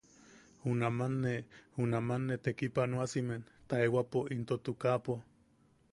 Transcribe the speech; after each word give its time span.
Junaman 0.61 1.13
ne, 1.25 1.33
junaman 1.75 2.21
ne 2.31 2.35
tekipanoasimen 2.47 3.41
taewapo 3.75 4.19
into 4.37 4.55
tukapo. 4.69 5.13